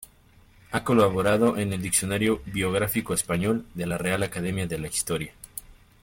Ha 0.71 0.83
colaborado 0.83 1.57
en 1.59 1.73
el 1.73 1.81
"Diccionario 1.83 2.41
biográfico 2.47 3.13
español" 3.13 3.67
de 3.75 3.85
la 3.85 3.99
Real 3.99 4.23
Academia 4.23 4.65
de 4.65 4.79
la 4.79 4.87
Historia. 4.87 5.31